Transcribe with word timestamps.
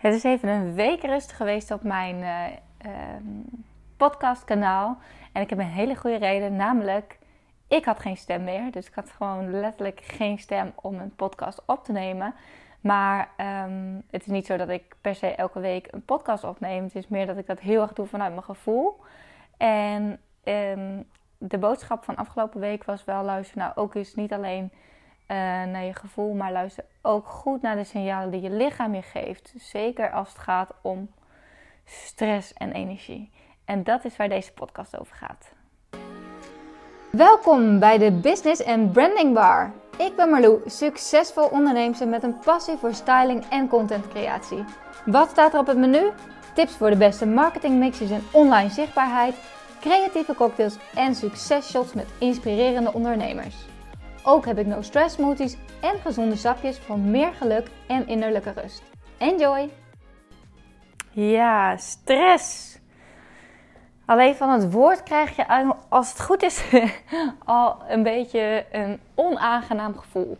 Het 0.00 0.14
is 0.14 0.22
even 0.22 0.48
een 0.48 0.74
week 0.74 1.02
rustig 1.02 1.36
geweest 1.36 1.70
op 1.70 1.82
mijn 1.82 2.16
uh, 2.16 2.90
podcastkanaal. 3.96 4.98
En 5.32 5.42
ik 5.42 5.50
heb 5.50 5.58
een 5.58 5.64
hele 5.64 5.96
goede 5.96 6.16
reden, 6.16 6.56
namelijk 6.56 7.18
ik 7.68 7.84
had 7.84 8.00
geen 8.00 8.16
stem 8.16 8.44
meer. 8.44 8.70
Dus 8.70 8.86
ik 8.86 8.94
had 8.94 9.10
gewoon 9.10 9.50
letterlijk 9.50 10.00
geen 10.00 10.38
stem 10.38 10.72
om 10.74 10.98
een 10.98 11.14
podcast 11.14 11.62
op 11.66 11.84
te 11.84 11.92
nemen. 11.92 12.34
Maar 12.80 13.28
ehm, 13.36 13.94
het 14.10 14.20
is 14.20 14.26
niet 14.26 14.46
zo 14.46 14.56
dat 14.56 14.68
ik 14.68 14.96
per 15.00 15.14
se 15.14 15.26
elke 15.26 15.60
week 15.60 15.88
een 15.90 16.04
podcast 16.04 16.44
opneem. 16.44 16.84
Het 16.84 16.94
is 16.94 17.08
meer 17.08 17.26
dat 17.26 17.36
ik 17.36 17.46
dat 17.46 17.60
heel 17.60 17.82
erg 17.82 17.92
doe 17.92 18.06
vanuit 18.06 18.32
mijn 18.32 18.44
gevoel. 18.44 19.00
En 19.56 20.20
um, 20.44 21.04
de 21.38 21.58
boodschap 21.58 22.04
van 22.04 22.16
afgelopen 22.16 22.60
week 22.60 22.84
was 22.84 23.04
wel 23.04 23.24
luister 23.24 23.58
nou 23.58 23.72
ook 23.74 23.94
eens 23.94 24.14
niet 24.14 24.32
alleen 24.32 24.72
naar 25.70 25.84
je 25.84 25.94
gevoel, 25.94 26.34
maar 26.34 26.52
luister 26.52 26.84
ook 27.02 27.26
goed 27.26 27.62
naar 27.62 27.76
de 27.76 27.84
signalen 27.84 28.30
die 28.30 28.40
je 28.40 28.50
lichaam 28.50 28.94
je 28.94 29.02
geeft. 29.02 29.52
Zeker 29.56 30.10
als 30.10 30.28
het 30.28 30.38
gaat 30.38 30.72
om 30.82 31.10
stress 31.84 32.52
en 32.52 32.72
energie. 32.72 33.30
En 33.64 33.82
dat 33.82 34.04
is 34.04 34.16
waar 34.16 34.28
deze 34.28 34.52
podcast 34.52 34.98
over 34.98 35.16
gaat. 35.16 35.52
Welkom 37.10 37.78
bij 37.78 37.98
de 37.98 38.12
Business 38.12 38.64
and 38.64 38.92
Branding 38.92 39.34
Bar. 39.34 39.72
Ik 39.98 40.16
ben 40.16 40.30
Marlou, 40.30 40.60
succesvol 40.66 41.48
onderneemster 41.48 42.08
met 42.08 42.22
een 42.22 42.38
passie 42.38 42.76
voor 42.76 42.94
styling 42.94 43.44
en 43.44 43.68
contentcreatie. 43.68 44.64
Wat 45.04 45.30
staat 45.30 45.52
er 45.54 45.60
op 45.60 45.66
het 45.66 45.78
menu? 45.78 46.10
Tips 46.54 46.76
voor 46.76 46.90
de 46.90 46.96
beste 46.96 47.26
marketingmixes 47.26 48.10
en 48.10 48.22
online 48.32 48.70
zichtbaarheid, 48.70 49.34
creatieve 49.80 50.34
cocktails 50.34 50.78
en 50.94 51.14
successhots 51.14 51.92
met 51.92 52.08
inspirerende 52.18 52.92
ondernemers. 52.92 53.69
Ook 54.22 54.46
heb 54.46 54.58
ik 54.58 54.66
no 54.66 54.82
stress 54.82 55.14
smoothies 55.14 55.56
en 55.80 55.98
gezonde 55.98 56.36
sapjes 56.36 56.78
voor 56.78 56.98
meer 56.98 57.32
geluk 57.32 57.70
en 57.86 58.06
innerlijke 58.06 58.52
rust. 58.52 58.82
Enjoy! 59.18 59.70
Ja, 61.10 61.76
stress. 61.76 62.78
Alleen 64.04 64.34
van 64.34 64.50
het 64.50 64.72
woord 64.72 65.02
krijg 65.02 65.36
je, 65.36 65.74
als 65.88 66.08
het 66.08 66.20
goed 66.20 66.42
is, 66.42 66.64
al 67.44 67.76
een 67.88 68.02
beetje 68.02 68.66
een 68.72 69.00
onaangenaam 69.14 69.98
gevoel. 69.98 70.38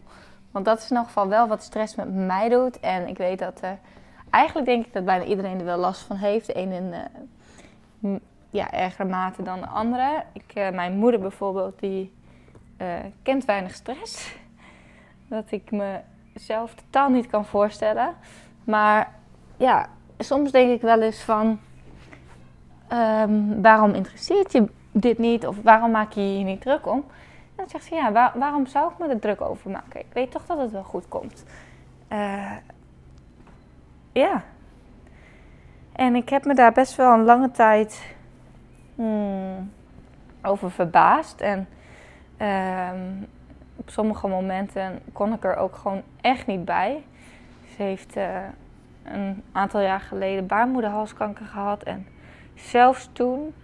Want 0.51 0.65
dat 0.65 0.79
is 0.79 0.85
in 0.85 0.91
ieder 0.91 1.05
geval 1.05 1.29
wel 1.29 1.49
wat 1.49 1.63
stress 1.63 1.95
met 1.95 2.15
mij 2.15 2.49
doet. 2.49 2.81
En 2.81 3.09
ik 3.09 3.19
weet 3.19 3.39
dat 3.39 3.61
er, 3.63 3.79
eigenlijk 4.31 4.67
denk 4.67 4.87
ik 4.87 4.93
dat 4.93 5.05
bijna 5.05 5.25
iedereen 5.25 5.59
er 5.59 5.65
wel 5.65 5.79
last 5.79 6.01
van 6.01 6.17
heeft. 6.17 6.47
De 6.47 6.57
een 6.57 6.73
in 6.73 6.95
uh, 8.01 8.17
ja, 8.51 8.71
ergere 8.71 9.09
mate 9.09 9.43
dan 9.43 9.61
de 9.61 9.67
andere. 9.67 10.25
Ik, 10.33 10.53
uh, 10.55 10.71
mijn 10.71 10.97
moeder 10.97 11.21
bijvoorbeeld, 11.21 11.81
die 11.81 12.13
uh, 12.81 12.95
kent 13.23 13.45
weinig 13.45 13.75
stress. 13.75 14.37
Dat 15.29 15.51
ik 15.51 15.71
mezelf 15.71 16.75
totaal 16.75 17.09
niet 17.09 17.27
kan 17.27 17.45
voorstellen. 17.45 18.15
Maar 18.65 19.15
ja, 19.57 19.89
soms 20.19 20.51
denk 20.51 20.71
ik 20.71 20.81
wel 20.81 21.03
eens 21.03 21.23
van... 21.23 21.61
Um, 22.93 23.63
waarom 23.63 23.95
interesseert 23.95 24.53
je 24.53 24.69
dit 24.93 25.19
niet? 25.19 25.47
Of 25.47 25.57
waarom 25.63 25.91
maak 25.91 26.13
je 26.13 26.21
je 26.21 26.37
hier 26.37 26.45
niet 26.45 26.61
druk 26.61 26.87
om? 26.87 26.99
En 26.99 27.57
dan 27.57 27.69
zegt 27.69 27.85
ze, 27.85 27.95
ja, 27.95 28.13
waar, 28.13 28.33
waarom 28.35 28.67
zou 28.67 28.93
ik 28.93 28.99
me 28.99 29.09
er 29.09 29.21
druk 29.21 29.41
over 29.41 29.71
maken? 29.71 30.01
Ik 30.01 30.13
weet 30.13 30.31
toch 30.31 30.47
dat 30.47 30.59
het 30.59 30.71
wel 30.71 30.83
goed 30.83 31.09
komt. 31.09 31.45
Uh, 32.13 32.53
ja. 34.13 34.43
En 35.93 36.15
ik 36.15 36.29
heb 36.29 36.45
me 36.45 36.55
daar 36.55 36.73
best 36.73 36.97
wel 36.97 37.13
een 37.13 37.25
lange 37.25 37.51
tijd 37.51 38.15
hmm, 38.95 39.73
over 40.43 40.71
verbaasd. 40.71 41.41
En 41.41 41.69
Um, 42.43 43.27
op 43.77 43.91
sommige 43.91 44.29
momenten 44.29 45.01
kon 45.13 45.33
ik 45.33 45.45
er 45.45 45.57
ook 45.57 45.77
gewoon 45.77 46.03
echt 46.21 46.47
niet 46.47 46.65
bij. 46.65 47.03
Ze 47.77 47.83
heeft 47.83 48.17
uh, 48.17 48.25
een 49.05 49.43
aantal 49.53 49.81
jaar 49.81 50.01
geleden 50.01 50.47
baarmoederhalskanker 50.47 51.47
gehad. 51.47 51.83
En 51.83 52.07
zelfs 52.55 53.09
toen, 53.13 53.55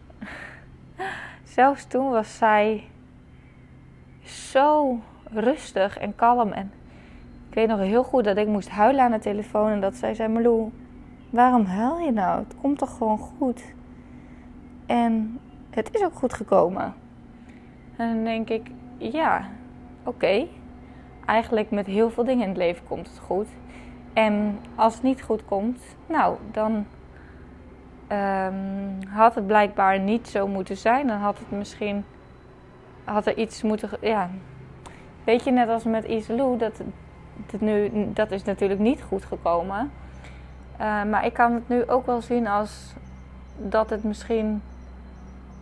zelfs 1.56 1.84
toen 1.84 2.10
was 2.10 2.36
zij 2.36 2.84
zo 4.22 4.98
rustig 5.30 5.98
en 5.98 6.14
kalm. 6.14 6.52
En 6.52 6.72
ik 7.48 7.54
weet 7.54 7.68
nog 7.68 7.78
heel 7.78 8.04
goed 8.04 8.24
dat 8.24 8.36
ik 8.36 8.46
moest 8.46 8.68
huilen 8.68 9.04
aan 9.04 9.10
de 9.10 9.18
telefoon. 9.18 9.70
En 9.70 9.80
dat 9.80 9.94
zij 9.94 10.14
zei, 10.14 10.32
Marlou, 10.32 10.72
waarom 11.30 11.64
huil 11.64 11.98
je 11.98 12.12
nou? 12.12 12.38
Het 12.38 12.54
komt 12.60 12.78
toch 12.78 12.96
gewoon 12.96 13.18
goed? 13.18 13.62
En 14.86 15.40
het 15.70 15.94
is 15.94 16.04
ook 16.04 16.14
goed 16.14 16.34
gekomen. 16.34 16.94
En 17.96 18.14
dan 18.14 18.24
denk 18.24 18.48
ik, 18.48 18.70
ja, 18.98 19.48
oké. 20.04 20.46
Eigenlijk 21.26 21.70
met 21.70 21.86
heel 21.86 22.10
veel 22.10 22.24
dingen 22.24 22.42
in 22.42 22.48
het 22.48 22.58
leven 22.58 22.86
komt 22.86 23.08
het 23.08 23.18
goed. 23.18 23.48
En 24.12 24.58
als 24.74 24.94
het 24.94 25.02
niet 25.02 25.22
goed 25.22 25.44
komt, 25.44 25.80
nou, 26.06 26.36
dan 26.52 26.86
um, 28.12 28.98
had 29.08 29.34
het 29.34 29.46
blijkbaar 29.46 29.98
niet 30.00 30.28
zo 30.28 30.46
moeten 30.48 30.76
zijn. 30.76 31.06
Dan 31.06 31.18
had 31.18 31.38
het 31.38 31.50
misschien, 31.50 32.04
had 33.04 33.26
er 33.26 33.36
iets 33.36 33.62
moeten, 33.62 33.90
ja. 34.00 34.30
Weet 35.24 35.44
je, 35.44 35.50
net 35.50 35.68
als 35.68 35.84
met 35.84 36.04
Iselou, 36.04 36.58
dat, 36.58 36.80
dat, 37.46 37.60
nu, 37.60 37.90
dat 38.12 38.30
is 38.30 38.44
natuurlijk 38.44 38.80
niet 38.80 39.02
goed 39.02 39.24
gekomen. 39.24 39.90
Uh, 40.80 41.04
maar 41.04 41.26
ik 41.26 41.32
kan 41.32 41.52
het 41.52 41.68
nu 41.68 41.88
ook 41.88 42.06
wel 42.06 42.20
zien 42.20 42.46
als 42.46 42.94
dat 43.56 43.90
het 43.90 44.04
misschien 44.04 44.62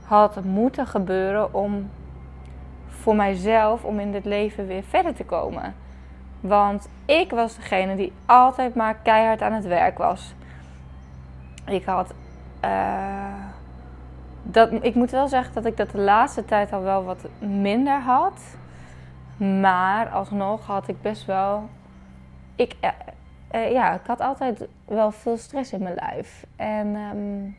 had 0.05 0.45
moeten 0.45 0.87
gebeuren 0.87 1.55
om 1.55 1.91
voor 3.01 3.17
mijzelf 3.17 3.85
om 3.85 4.01
in 4.01 4.13
dit 4.13 4.25
leven 4.25 4.67
weer 4.67 4.83
verder 4.83 5.15
te 5.15 5.25
komen. 5.25 5.75
Want 6.41 6.89
ik 7.05 7.31
was 7.31 7.57
degene 7.57 7.97
die 7.97 8.13
altijd 8.27 8.75
maar 8.75 8.95
keihard 8.95 9.43
aan 9.43 9.53
het 9.53 9.67
werk 9.67 9.99
was. 9.99 10.35
Ik 11.67 11.85
had. 11.85 12.15
Uh, 12.65 13.35
dat, 14.43 14.73
ik 14.81 14.95
moet 14.95 15.11
wel 15.11 15.29
zeggen 15.29 15.55
dat 15.55 15.65
ik 15.65 15.77
dat 15.77 15.91
de 15.91 15.99
laatste 15.99 16.45
tijd 16.45 16.73
al 16.73 16.83
wel 16.83 17.05
wat 17.05 17.29
minder 17.39 18.01
had. 18.01 18.41
Maar 19.37 20.09
alsnog 20.09 20.67
had 20.67 20.89
ik 20.89 21.03
best 21.03 21.25
wel. 21.25 21.69
Ik, 22.57 22.77
uh, 22.81 22.91
uh, 23.55 23.73
ja, 23.73 23.93
ik 23.93 24.07
had 24.07 24.21
altijd 24.21 24.67
wel 24.85 25.11
veel 25.11 25.37
stress 25.37 25.73
in 25.73 25.83
mijn 25.83 25.95
lijf. 25.95 26.47
En 26.57 26.87
um, 26.95 27.57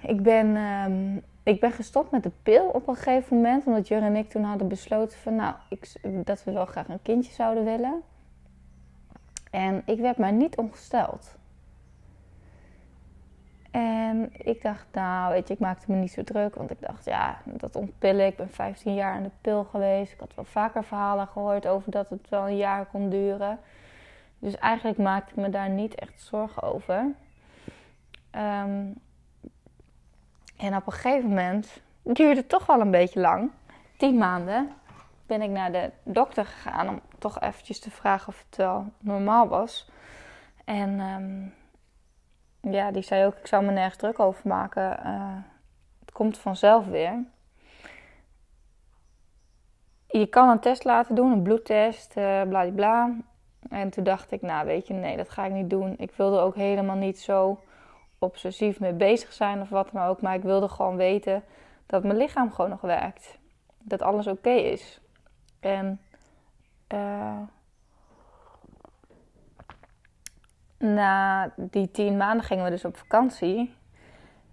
ik 0.00 0.22
ben. 0.22 0.56
Um, 0.56 1.22
ik 1.46 1.60
ben 1.60 1.72
gestopt 1.72 2.10
met 2.10 2.22
de 2.22 2.32
pil 2.42 2.66
op 2.66 2.88
een 2.88 2.96
gegeven 2.96 3.36
moment. 3.36 3.66
Omdat 3.66 3.88
Jur 3.88 4.02
en 4.02 4.16
ik 4.16 4.30
toen 4.30 4.42
hadden 4.42 4.68
besloten 4.68 5.18
van, 5.18 5.34
nou, 5.34 5.54
ik, 5.68 5.92
dat 6.24 6.44
we 6.44 6.52
wel 6.52 6.66
graag 6.66 6.88
een 6.88 7.02
kindje 7.02 7.32
zouden 7.32 7.64
willen. 7.64 8.02
En 9.50 9.82
ik 9.84 9.98
werd 9.98 10.18
maar 10.18 10.32
niet 10.32 10.56
ongesteld. 10.56 11.36
En 13.70 14.30
ik 14.32 14.62
dacht, 14.62 14.86
nou, 14.92 15.32
weet 15.32 15.48
je, 15.48 15.54
ik 15.54 15.60
maakte 15.60 15.90
me 15.92 15.96
niet 15.96 16.12
zo 16.12 16.24
druk. 16.24 16.54
Want 16.54 16.70
ik 16.70 16.80
dacht, 16.80 17.04
ja, 17.04 17.40
dat 17.44 17.76
ontpillen. 17.76 18.26
Ik 18.26 18.36
ben 18.36 18.50
15 18.50 18.94
jaar 18.94 19.14
aan 19.14 19.22
de 19.22 19.30
pil 19.40 19.64
geweest. 19.64 20.12
Ik 20.12 20.20
had 20.20 20.34
wel 20.34 20.44
vaker 20.44 20.84
verhalen 20.84 21.26
gehoord 21.26 21.66
over 21.66 21.90
dat 21.90 22.10
het 22.10 22.28
wel 22.28 22.48
een 22.48 22.56
jaar 22.56 22.86
kon 22.86 23.08
duren. 23.08 23.58
Dus 24.38 24.56
eigenlijk 24.56 24.98
maakte 24.98 25.30
ik 25.30 25.36
me 25.36 25.50
daar 25.50 25.70
niet 25.70 25.94
echt 25.94 26.20
zorgen 26.20 26.62
over. 26.62 27.14
Um, 28.32 28.94
en 30.56 30.76
op 30.76 30.86
een 30.86 30.92
gegeven 30.92 31.28
moment, 31.28 31.80
duurde 32.02 32.40
het 32.40 32.48
toch 32.48 32.66
wel 32.66 32.80
een 32.80 32.90
beetje 32.90 33.20
lang, 33.20 33.50
tien 33.96 34.18
maanden, 34.18 34.72
ben 35.26 35.42
ik 35.42 35.50
naar 35.50 35.72
de 35.72 35.90
dokter 36.02 36.44
gegaan 36.44 36.88
om 36.88 37.00
toch 37.18 37.40
eventjes 37.40 37.80
te 37.80 37.90
vragen 37.90 38.28
of 38.28 38.44
het 38.48 38.56
wel 38.56 38.86
normaal 38.98 39.48
was. 39.48 39.90
En 40.64 41.00
um, 41.00 41.54
ja, 42.72 42.90
die 42.90 43.02
zei 43.02 43.26
ook, 43.26 43.36
ik 43.36 43.46
zou 43.46 43.64
me 43.64 43.72
nergens 43.72 43.96
druk 43.96 44.18
over 44.18 44.48
maken. 44.48 44.98
Uh, 45.06 45.36
het 46.00 46.12
komt 46.12 46.38
vanzelf 46.38 46.86
weer. 46.86 47.24
Je 50.06 50.26
kan 50.26 50.48
een 50.48 50.60
test 50.60 50.84
laten 50.84 51.14
doen, 51.14 51.32
een 51.32 51.42
bloedtest, 51.42 52.16
uh, 52.16 52.42
bla 52.42 52.70
bla. 52.70 53.16
En 53.68 53.90
toen 53.90 54.04
dacht 54.04 54.30
ik, 54.32 54.42
nou 54.42 54.66
weet 54.66 54.86
je, 54.86 54.94
nee, 54.94 55.16
dat 55.16 55.30
ga 55.30 55.44
ik 55.44 55.52
niet 55.52 55.70
doen. 55.70 55.94
Ik 55.98 56.12
wilde 56.12 56.38
ook 56.38 56.54
helemaal 56.54 56.96
niet 56.96 57.20
zo 57.20 57.60
obsessief 58.18 58.80
mee 58.80 58.92
bezig 58.92 59.32
zijn 59.32 59.60
of 59.60 59.68
wat 59.68 59.90
dan 59.92 60.02
ook. 60.02 60.22
Maar 60.22 60.34
ik 60.34 60.42
wilde 60.42 60.68
gewoon 60.68 60.96
weten 60.96 61.42
dat 61.86 62.02
mijn 62.02 62.16
lichaam 62.16 62.52
gewoon 62.52 62.70
nog 62.70 62.80
werkt. 62.80 63.38
Dat 63.78 64.02
alles 64.02 64.26
oké 64.26 64.50
is. 64.50 65.00
En 65.60 66.00
uh, 66.94 67.38
na 70.78 71.50
die 71.56 71.90
tien 71.90 72.16
maanden 72.16 72.46
gingen 72.46 72.64
we 72.64 72.70
dus 72.70 72.84
op 72.84 72.96
vakantie. 72.96 73.74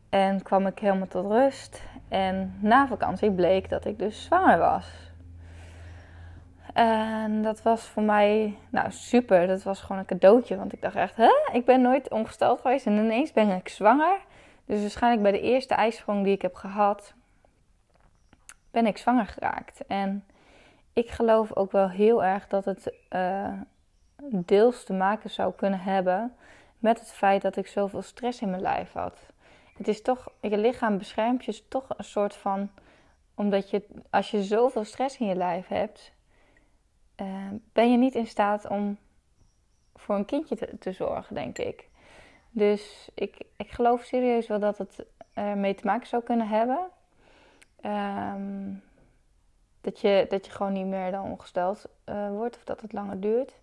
En 0.10 0.44
kwam 0.44 0.68
ik 0.68 0.80
helemaal 0.80 1.08
tot 1.08 1.32
rust. 1.32 1.84
En 2.10 2.58
na 2.60 2.88
vakantie 2.88 3.32
bleek 3.32 3.70
dat 3.70 3.86
ik 3.86 4.00
dus 4.00 4.24
zwanger 4.24 4.58
was. 4.58 5.13
En 6.74 7.42
dat 7.42 7.62
was 7.62 7.82
voor 7.82 8.04
mij, 8.04 8.58
nou 8.70 8.92
super, 8.92 9.48
dat 9.48 9.64
was 9.64 9.82
gewoon 9.82 9.98
een 9.98 10.06
cadeautje. 10.06 10.58
Want 10.58 10.74
ik 10.74 10.82
dacht 10.82 10.96
echt, 10.96 11.16
hè, 11.16 11.50
ik 11.52 11.66
ben 11.66 11.82
nooit 11.82 12.10
ongesteld 12.10 12.62
geweest 12.62 12.86
en 12.86 12.98
ineens 12.98 13.32
ben 13.32 13.50
ik 13.50 13.70
zwanger. 13.70 14.20
Dus 14.66 14.82
waarschijnlijk 14.82 15.22
bij 15.22 15.32
de 15.32 15.42
eerste 15.42 15.74
ijsprong 15.74 16.24
die 16.24 16.34
ik 16.34 16.42
heb 16.42 16.56
gehad, 16.56 17.14
ben 18.72 18.86
ik 18.86 18.98
zwanger 18.98 19.26
geraakt. 19.26 19.86
En 19.88 20.26
ik 20.94 21.10
geloof 21.10 21.56
ook 21.56 21.72
wel 21.72 21.90
heel 21.90 22.24
erg 22.24 22.48
dat 22.48 22.66
het 22.66 22.94
uh, 23.10 23.54
deels 24.30 24.84
te 24.84 24.94
maken 24.94 25.30
zou 25.30 25.54
kunnen 25.54 25.80
hebben 25.80 26.36
met 26.80 27.00
het 27.00 27.12
feit 27.12 27.42
dat 27.42 27.56
ik 27.56 27.68
zoveel 27.68 28.02
stress 28.02 28.42
in 28.42 28.50
mijn 28.50 28.62
lijf 28.62 28.92
had. 28.92 29.32
Het 29.78 29.88
is 29.88 30.02
toch, 30.02 30.32
je 30.42 30.58
lichaam 30.58 30.98
beschermt 30.98 31.46
je 31.46 31.68
toch 31.68 31.86
een 31.98 32.04
soort 32.04 32.36
van, 32.36 32.70
omdat 33.36 33.70
je, 33.70 33.86
als 34.10 34.32
je 34.32 34.44
zoveel 34.44 34.84
stress 34.84 35.18
in 35.18 35.28
je 35.28 35.36
lijf 35.36 35.68
hebt, 35.68 36.14
uh, 37.22 37.48
ben 37.74 37.92
je 37.92 37.98
niet 37.98 38.16
in 38.16 38.28
staat 38.28 38.68
om 38.68 38.98
voor 39.96 40.16
een 40.16 40.26
kindje 40.26 40.78
te, 40.80 40.92
zorgen, 40.92 41.36
denk 41.36 41.58
ik. 41.58 41.90
Dus 42.50 43.10
ik, 43.14 43.38
ik 43.58 43.72
geloof 43.72 44.04
serieus 44.04 44.48
wel 44.48 44.60
dat 44.60 44.78
het 44.78 45.06
ermee 45.34 45.76
te 45.76 45.86
maken 45.86 46.08
zou 46.08 46.24
kunnen 46.24 46.48
hebben. 46.48 46.80
Um, 47.86 48.84
dat, 49.82 50.00
je, 50.00 50.26
dat 50.30 50.46
je 50.46 50.52
gewoon 50.52 50.74
niet 50.74 50.86
meer 50.86 51.12
dan 51.12 51.24
ongesteld 51.24 51.86
uh, 52.06 52.30
wordt 52.30 52.56
of 52.56 52.64
dat 52.64 52.82
het 52.82 52.94
langer 52.94 53.20
duurt. 53.20 53.54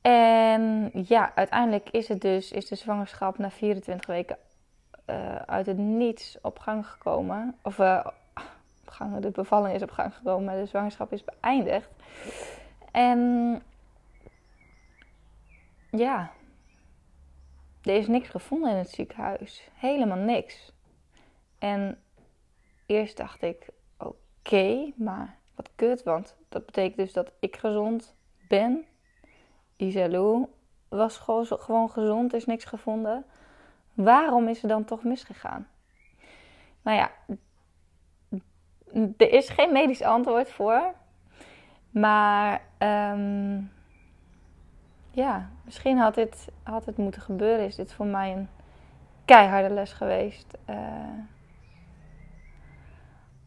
En 0.00 0.90
ja, 0.92 1.32
uiteindelijk 1.34 1.90
is 1.90 2.08
het 2.08 2.20
dus 2.20 2.52
is 2.52 2.68
de 2.68 2.74
zwangerschap 2.74 3.38
na 3.38 3.50
24 3.50 4.06
weken 4.06 4.36
uh, 5.06 5.36
uit 5.36 5.66
het 5.66 5.78
niets 5.78 6.38
op 6.42 6.58
gang 6.58 6.86
gekomen. 6.86 7.58
Of 7.62 7.78
op 7.78 8.14
gang, 9.00 9.22
de 9.22 9.30
bevalling 9.30 9.74
is 9.74 9.82
op 9.82 9.90
gang 9.90 10.14
gekomen, 10.14 10.58
de 10.58 10.66
zwangerschap 10.66 11.12
is 11.12 11.24
beëindigd. 11.24 11.88
En 12.92 13.62
ja, 15.90 16.30
er 17.82 17.94
is 17.94 18.06
niks 18.06 18.28
gevonden 18.28 18.70
in 18.70 18.76
het 18.76 18.90
ziekenhuis. 18.90 19.68
Helemaal 19.74 20.18
niks. 20.18 20.72
En 21.58 21.98
eerst 22.86 23.16
dacht 23.16 23.42
ik, 23.42 23.68
oké, 23.98 24.92
maar 24.96 25.36
wat 25.54 25.70
kut, 25.74 26.02
want 26.02 26.36
dat 26.48 26.66
betekent 26.66 26.96
dus 26.96 27.12
dat 27.12 27.32
ik 27.40 27.56
gezond 27.56 28.14
ben. 28.48 28.84
Isalou 29.76 30.46
was 30.88 31.18
gewoon 31.46 31.90
gezond, 31.90 32.34
is 32.34 32.46
niks 32.46 32.64
gevonden. 32.64 33.24
Waarom 33.94 34.48
is 34.48 34.62
er 34.62 34.68
dan 34.68 34.84
toch 34.84 35.04
misgegaan? 35.04 35.68
Nou 36.82 36.96
ja, 36.96 37.10
er 39.16 39.32
is 39.32 39.48
geen 39.48 39.72
medisch 39.72 40.02
antwoord 40.02 40.50
voor. 40.50 40.94
Maar 41.90 42.60
um, 42.78 43.72
ja, 45.10 45.50
misschien 45.64 45.98
had 45.98 46.14
dit 46.14 46.48
had 46.62 46.86
het 46.86 46.96
moeten 46.96 47.22
gebeuren. 47.22 47.66
Is 47.66 47.76
dit 47.76 47.92
voor 47.92 48.06
mij 48.06 48.32
een 48.32 48.48
keiharde 49.24 49.74
les 49.74 49.92
geweest. 49.92 50.58
Uh, 50.70 50.76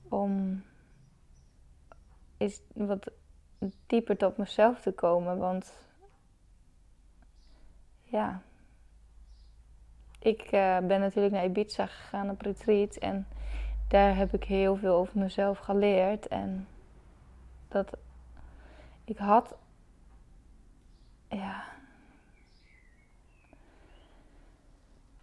om 0.09 0.63
is 2.37 2.61
wat 2.73 3.11
dieper 3.87 4.17
tot 4.17 4.37
mezelf 4.37 4.81
te 4.81 4.91
komen. 4.91 5.37
Want 5.37 5.77
ja, 8.03 8.41
ik 10.19 10.41
uh, 10.43 10.77
ben 10.77 10.99
natuurlijk 10.99 11.33
naar 11.33 11.45
Ibiza 11.45 11.85
gegaan 11.85 12.29
op 12.29 12.41
retreat. 12.41 12.95
En 12.95 13.27
daar 13.93 14.15
heb 14.15 14.33
ik 14.33 14.43
heel 14.43 14.75
veel 14.75 14.95
over 14.95 15.19
mezelf 15.19 15.57
geleerd. 15.57 16.27
En 16.27 16.67
dat 17.67 17.89
ik 19.05 19.17
had. 19.17 19.55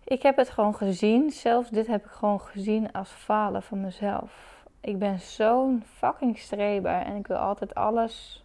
Ik 0.05 0.23
heb 0.23 0.37
het 0.37 0.51
gewoon 0.51 0.75
gezien. 0.75 1.31
Zelfs 1.31 1.71
dit 1.71 1.87
heb 1.87 2.05
ik 2.05 2.11
gewoon 2.11 2.41
gezien 2.41 2.93
als 2.93 3.11
falen 3.11 3.63
van 3.63 3.81
mezelf 3.81 4.61
ik 4.81 4.99
ben 4.99 5.21
zo'n 5.21 5.83
fucking 5.87 6.39
streber 6.39 7.01
en 7.01 7.17
ik 7.17 7.27
wil 7.27 7.37
altijd 7.37 7.75
alles 7.75 8.45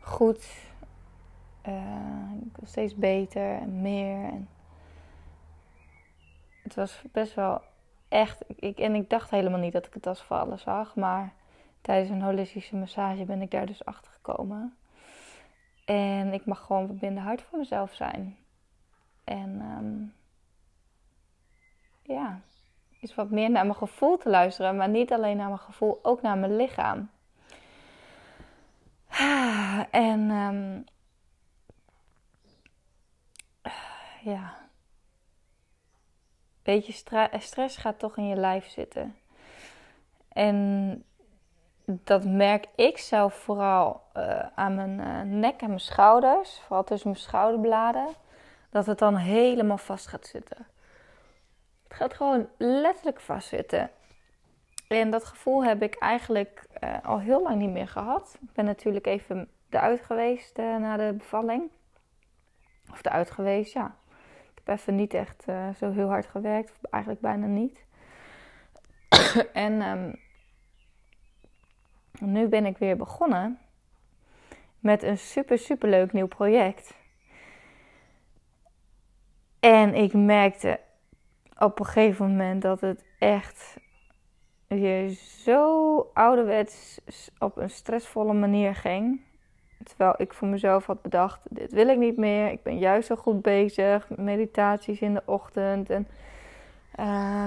goed. 0.00 0.64
Uh, 1.68 2.32
ik 2.60 2.68
steeds 2.68 2.94
beter 2.94 3.54
en 3.54 3.80
meer. 3.80 4.24
En 4.24 4.48
het 6.66 6.74
was 6.74 7.02
best 7.12 7.34
wel 7.34 7.62
echt. 8.08 8.44
Ik, 8.56 8.78
en 8.78 8.94
ik 8.94 9.10
dacht 9.10 9.30
helemaal 9.30 9.60
niet 9.60 9.72
dat 9.72 9.86
ik 9.86 9.94
het 9.94 10.06
als 10.06 10.22
vallen 10.22 10.58
zag. 10.58 10.96
Maar 10.96 11.32
tijdens 11.80 12.10
een 12.10 12.22
holistische 12.22 12.76
massage 12.76 13.24
ben 13.24 13.42
ik 13.42 13.50
daar 13.50 13.66
dus 13.66 13.84
achter 13.84 14.12
gekomen. 14.12 14.76
En 15.84 16.32
ik 16.32 16.46
mag 16.46 16.60
gewoon 16.60 16.86
wat 16.86 17.00
minder 17.00 17.22
hard 17.22 17.42
voor 17.42 17.58
mezelf 17.58 17.94
zijn. 17.94 18.36
En 19.24 19.60
um, 19.60 20.14
ja 22.02 22.40
is 23.00 23.14
wat 23.14 23.30
meer 23.30 23.50
naar 23.50 23.64
mijn 23.64 23.78
gevoel 23.78 24.16
te 24.16 24.28
luisteren, 24.28 24.76
maar 24.76 24.88
niet 24.88 25.12
alleen 25.12 25.36
naar 25.36 25.46
mijn 25.46 25.58
gevoel, 25.58 25.98
ook 26.02 26.22
naar 26.22 26.38
mijn 26.38 26.56
lichaam. 26.56 27.10
En 29.90 30.30
um, 30.30 30.84
ja, 34.22 34.55
beetje 36.66 36.92
stress 37.38 37.76
gaat 37.76 37.98
toch 37.98 38.16
in 38.16 38.28
je 38.28 38.36
lijf 38.36 38.68
zitten. 38.68 39.16
En 40.28 41.04
dat 41.84 42.24
merk 42.24 42.66
ik 42.74 42.98
zelf 42.98 43.34
vooral 43.34 44.02
uh, 44.16 44.46
aan 44.54 44.74
mijn 44.74 44.98
uh, 44.98 45.20
nek 45.40 45.60
en 45.60 45.68
mijn 45.68 45.80
schouders, 45.80 46.60
vooral 46.60 46.84
tussen 46.84 47.10
mijn 47.10 47.22
schouderbladen, 47.22 48.08
dat 48.70 48.86
het 48.86 48.98
dan 48.98 49.16
helemaal 49.16 49.78
vast 49.78 50.06
gaat 50.06 50.26
zitten. 50.26 50.66
Het 51.88 51.96
gaat 51.96 52.14
gewoon 52.14 52.48
letterlijk 52.56 53.20
vastzitten. 53.20 53.90
En 54.88 55.10
dat 55.10 55.24
gevoel 55.24 55.64
heb 55.64 55.82
ik 55.82 55.94
eigenlijk 55.94 56.66
al 57.02 57.20
heel 57.20 57.42
lang 57.42 57.56
niet 57.56 57.70
meer 57.70 57.88
gehad. 57.88 58.38
Ik 58.42 58.52
ben 58.52 58.64
natuurlijk 58.64 59.06
even 59.06 59.48
eruit 59.70 60.00
geweest 60.00 60.56
na 60.56 60.96
de 60.96 61.12
bevalling. 61.12 61.70
Of 62.90 63.04
eruit 63.04 63.30
geweest, 63.30 63.72
ja. 63.72 63.96
Heb 64.66 64.78
even 64.78 64.94
niet 64.94 65.14
echt 65.14 65.44
uh, 65.48 65.68
zo 65.74 65.92
heel 65.92 66.08
hard 66.08 66.26
gewerkt. 66.26 66.70
Of 66.70 66.90
eigenlijk 66.90 67.22
bijna 67.22 67.46
niet. 67.46 67.84
en 69.52 69.82
um, 69.82 70.20
nu 72.18 72.48
ben 72.48 72.66
ik 72.66 72.78
weer 72.78 72.96
begonnen 72.96 73.58
met 74.78 75.02
een 75.02 75.18
super, 75.18 75.58
super 75.58 75.88
leuk 75.88 76.12
nieuw 76.12 76.26
project. 76.26 76.94
En 79.60 79.94
ik 79.94 80.12
merkte 80.12 80.80
op 81.58 81.78
een 81.78 81.86
gegeven 81.86 82.26
moment 82.26 82.62
dat 82.62 82.80
het 82.80 83.04
echt 83.18 83.76
weer 84.66 85.08
zo 85.08 86.10
ouderwets 86.14 87.00
op 87.38 87.56
een 87.56 87.70
stressvolle 87.70 88.32
manier 88.32 88.74
ging. 88.74 89.20
Terwijl 89.84 90.14
ik 90.16 90.32
voor 90.32 90.48
mezelf 90.48 90.86
had 90.86 91.02
bedacht: 91.02 91.40
dit 91.50 91.72
wil 91.72 91.88
ik 91.88 91.98
niet 91.98 92.16
meer. 92.16 92.50
Ik 92.50 92.62
ben 92.62 92.78
juist 92.78 93.06
zo 93.06 93.16
goed 93.16 93.42
bezig. 93.42 94.08
Meditaties 94.16 95.00
in 95.00 95.14
de 95.14 95.22
ochtend. 95.24 95.90
En 95.90 96.08
uh, 97.00 97.46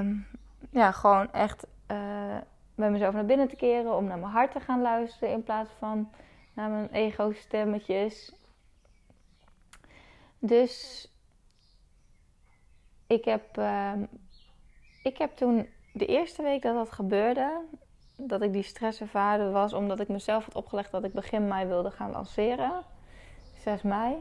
ja, 0.71 0.91
gewoon 0.91 1.31
echt 1.33 1.67
bij 2.75 2.91
mezelf 2.91 3.13
naar 3.13 3.25
binnen 3.25 3.48
te 3.48 3.55
keren. 3.55 3.95
Om 3.95 4.05
naar 4.05 4.19
mijn 4.19 4.31
hart 4.31 4.51
te 4.51 4.59
gaan 4.59 4.81
luisteren. 4.81 5.33
In 5.33 5.43
plaats 5.43 5.71
van 5.79 6.09
naar 6.53 6.69
mijn 6.69 6.89
ego-stemmetjes. 6.91 8.33
Dus 10.39 11.07
ik 13.07 13.25
heb, 13.25 13.57
ehm, 13.57 14.05
ik 15.03 15.17
heb 15.17 15.36
toen 15.36 15.69
de 15.93 16.05
eerste 16.05 16.43
week 16.43 16.62
dat 16.62 16.75
dat 16.75 16.91
gebeurde, 16.91 17.62
dat 18.21 18.41
ik 18.41 18.53
die 18.53 18.63
stress 18.63 19.01
ervaarde, 19.01 19.49
was 19.49 19.73
omdat 19.73 19.99
ik 19.99 20.07
mezelf 20.07 20.45
had 20.45 20.55
opgelegd 20.55 20.91
dat 20.91 21.03
ik 21.03 21.13
begin 21.13 21.47
mei 21.47 21.65
wilde 21.65 21.91
gaan 21.91 22.11
lanceren. 22.11 22.83
6 23.53 23.81
mei. 23.81 24.15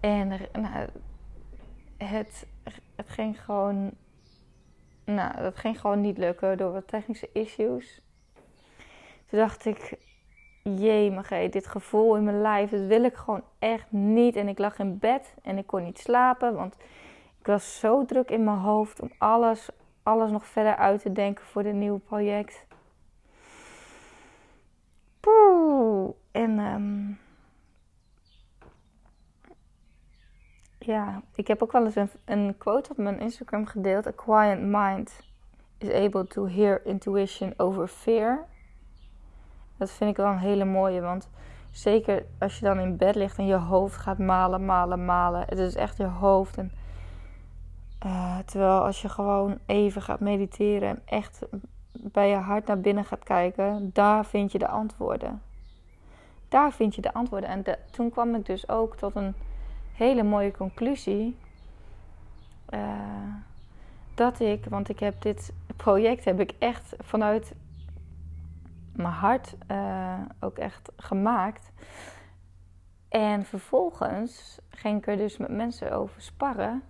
En 0.00 0.28
nou, 0.52 0.88
het, 1.96 2.46
het 2.96 3.08
ging 3.08 3.44
gewoon. 3.44 3.90
Nou, 5.04 5.36
dat 5.36 5.56
ging 5.56 5.80
gewoon 5.80 6.00
niet 6.00 6.18
lukken 6.18 6.58
door 6.58 6.72
wat 6.72 6.88
technische 6.88 7.28
issues. 7.32 8.02
Toen 9.26 9.38
dacht 9.38 9.64
ik, 9.64 9.98
maar 11.12 11.50
dit 11.50 11.66
gevoel 11.66 12.16
in 12.16 12.24
mijn 12.24 12.40
lijf, 12.40 12.70
dat 12.70 12.86
wil 12.86 13.04
ik 13.04 13.14
gewoon 13.14 13.42
echt 13.58 13.92
niet. 13.92 14.36
En 14.36 14.48
ik 14.48 14.58
lag 14.58 14.78
in 14.78 14.98
bed 14.98 15.34
en 15.42 15.58
ik 15.58 15.66
kon 15.66 15.82
niet 15.82 15.98
slapen, 15.98 16.54
want 16.54 16.76
ik 17.38 17.46
was 17.46 17.78
zo 17.78 18.04
druk 18.04 18.30
in 18.30 18.44
mijn 18.44 18.58
hoofd 18.58 19.00
om 19.00 19.10
alles, 19.18 19.68
alles 20.02 20.30
nog 20.30 20.46
verder 20.46 20.76
uit 20.76 21.02
te 21.02 21.12
denken 21.12 21.44
voor 21.44 21.62
dit 21.62 21.74
nieuwe 21.74 21.98
project. 21.98 22.66
En 26.34 26.58
um, 26.58 27.18
ja, 30.78 31.22
ik 31.34 31.46
heb 31.46 31.62
ook 31.62 31.72
wel 31.72 31.84
eens 31.84 31.96
een, 31.96 32.10
een 32.24 32.54
quote 32.58 32.90
op 32.90 32.96
mijn 32.96 33.20
Instagram 33.20 33.66
gedeeld. 33.66 34.06
A 34.06 34.10
quiet 34.10 34.60
mind 34.60 35.20
is 35.78 35.90
able 35.90 36.26
to 36.26 36.46
hear 36.46 36.80
intuition 36.84 37.54
over 37.56 37.88
fear. 37.88 38.46
Dat 39.76 39.90
vind 39.90 40.10
ik 40.10 40.16
wel 40.16 40.26
een 40.26 40.38
hele 40.38 40.64
mooie, 40.64 41.00
want 41.00 41.28
zeker 41.72 42.24
als 42.38 42.58
je 42.58 42.64
dan 42.64 42.78
in 42.78 42.96
bed 42.96 43.14
ligt 43.14 43.38
en 43.38 43.46
je 43.46 43.56
hoofd 43.56 43.96
gaat 43.96 44.18
malen, 44.18 44.64
malen, 44.64 45.04
malen. 45.04 45.44
Het 45.48 45.58
is 45.58 45.74
echt 45.74 45.96
je 45.96 46.06
hoofd 46.06 46.58
en 46.58 46.72
uh, 48.06 48.38
terwijl 48.38 48.84
als 48.84 49.02
je 49.02 49.08
gewoon 49.08 49.58
even 49.66 50.02
gaat 50.02 50.20
mediteren 50.20 50.88
en 50.88 51.02
echt 51.04 51.42
bij 51.92 52.28
je 52.28 52.36
hart 52.36 52.66
naar 52.66 52.80
binnen 52.80 53.04
gaat 53.04 53.24
kijken, 53.24 53.90
daar 53.92 54.26
vind 54.26 54.52
je 54.52 54.58
de 54.58 54.68
antwoorden. 54.68 55.42
Daar 56.54 56.72
vind 56.72 56.94
je 56.94 57.00
de 57.00 57.12
antwoorden. 57.12 57.48
En 57.48 57.78
toen 57.90 58.10
kwam 58.10 58.34
ik 58.34 58.46
dus 58.46 58.68
ook 58.68 58.96
tot 58.96 59.14
een 59.14 59.34
hele 59.92 60.22
mooie 60.22 60.50
conclusie. 60.50 61.36
Uh, 62.70 63.34
dat 64.14 64.40
ik, 64.40 64.64
want 64.64 64.88
ik 64.88 64.98
heb 64.98 65.22
dit 65.22 65.52
project 65.76 66.24
heb 66.24 66.40
ik 66.40 66.52
echt 66.58 66.94
vanuit 67.00 67.54
mijn 68.92 69.12
hart 69.12 69.56
uh, 69.70 70.20
ook 70.40 70.58
echt 70.58 70.90
gemaakt. 70.96 71.72
En 73.08 73.44
vervolgens 73.44 74.58
ging 74.70 74.98
ik 74.98 75.06
er 75.06 75.16
dus 75.16 75.36
met 75.36 75.50
mensen 75.50 75.92
over 75.92 76.22
sparren. 76.22 76.82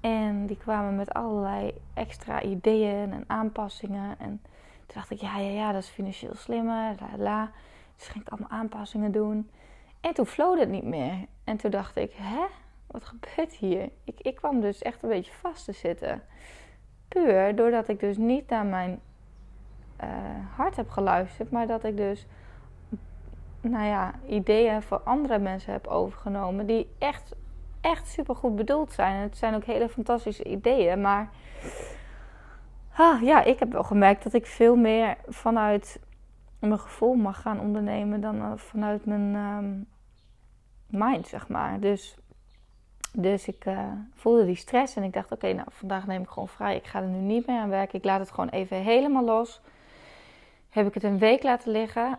En 0.00 0.46
die 0.46 0.56
kwamen 0.56 0.96
met 0.96 1.14
allerlei 1.14 1.74
extra 1.94 2.42
ideeën 2.42 3.12
en 3.12 3.24
aanpassingen. 3.26 4.18
En 4.18 4.40
toen 4.86 4.94
dacht 4.94 5.10
ik, 5.10 5.20
ja, 5.20 5.38
ja, 5.38 5.50
ja, 5.50 5.72
dat 5.72 5.82
is 5.82 5.88
financieel 5.88 6.34
slimmer. 6.34 6.94
La, 7.00 7.16
la. 7.18 7.50
Dus 7.96 8.08
ging 8.08 8.24
ik 8.24 8.32
allemaal 8.32 8.50
aanpassingen 8.50 9.12
doen. 9.12 9.50
En 10.00 10.14
toen 10.14 10.26
flowde 10.26 10.60
het 10.60 10.68
niet 10.68 10.84
meer. 10.84 11.26
En 11.44 11.56
toen 11.56 11.70
dacht 11.70 11.96
ik, 11.96 12.12
hè? 12.14 12.44
Wat 12.86 13.04
gebeurt 13.04 13.52
hier? 13.52 13.90
Ik, 14.04 14.20
ik 14.20 14.34
kwam 14.34 14.60
dus 14.60 14.82
echt 14.82 15.02
een 15.02 15.08
beetje 15.08 15.32
vast 15.32 15.64
te 15.64 15.72
zitten. 15.72 16.22
Puur 17.08 17.56
doordat 17.56 17.88
ik 17.88 18.00
dus 18.00 18.16
niet 18.16 18.48
naar 18.48 18.66
mijn 18.66 19.00
uh, 20.02 20.08
hart 20.56 20.76
heb 20.76 20.90
geluisterd. 20.90 21.50
Maar 21.50 21.66
dat 21.66 21.84
ik 21.84 21.96
dus, 21.96 22.26
nou 23.60 23.84
ja, 23.84 24.14
ideeën 24.28 24.82
voor 24.82 25.00
andere 25.00 25.38
mensen 25.38 25.72
heb 25.72 25.86
overgenomen. 25.86 26.66
Die 26.66 26.90
echt, 26.98 27.34
echt 27.80 28.08
super 28.08 28.36
goed 28.36 28.56
bedoeld 28.56 28.92
zijn. 28.92 29.20
het 29.20 29.36
zijn 29.36 29.54
ook 29.54 29.64
hele 29.64 29.88
fantastische 29.88 30.44
ideeën. 30.44 31.00
Maar 31.00 31.30
ah, 32.96 33.22
ja, 33.22 33.42
ik 33.42 33.58
heb 33.58 33.72
wel 33.72 33.84
gemerkt 33.84 34.22
dat 34.22 34.32
ik 34.32 34.46
veel 34.46 34.76
meer 34.76 35.16
vanuit 35.28 36.00
mijn 36.68 36.80
gevoel 36.80 37.14
mag 37.14 37.40
gaan 37.40 37.60
ondernemen 37.60 38.20
dan 38.20 38.36
uh, 38.36 38.52
vanuit 38.56 39.04
mijn 39.04 39.34
um, 39.34 39.86
mind, 40.86 41.26
zeg 41.26 41.48
maar. 41.48 41.80
Dus, 41.80 42.16
dus 43.12 43.48
ik 43.48 43.64
uh, 43.64 43.92
voelde 44.14 44.44
die 44.44 44.56
stress 44.56 44.96
en 44.96 45.02
ik 45.02 45.12
dacht: 45.12 45.32
oké, 45.32 45.52
nou 45.52 45.68
vandaag 45.70 46.06
neem 46.06 46.22
ik 46.22 46.28
gewoon 46.28 46.48
vrij. 46.48 46.76
Ik 46.76 46.86
ga 46.86 47.00
er 47.00 47.08
nu 47.08 47.18
niet 47.18 47.46
meer 47.46 47.60
aan 47.60 47.68
werken. 47.68 47.98
Ik 47.98 48.04
laat 48.04 48.20
het 48.20 48.30
gewoon 48.30 48.48
even 48.48 48.76
helemaal 48.76 49.24
los. 49.24 49.60
Heb 50.70 50.86
ik 50.86 50.94
het 50.94 51.02
een 51.02 51.18
week 51.18 51.42
laten 51.42 51.72
liggen. 51.72 52.18